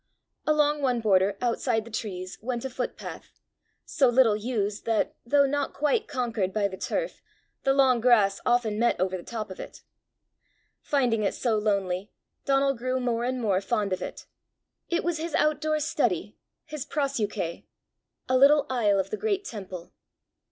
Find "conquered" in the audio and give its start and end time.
6.07-6.51